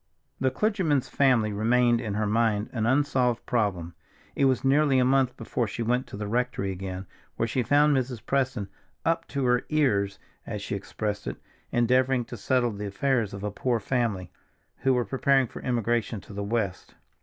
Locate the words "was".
4.45-4.63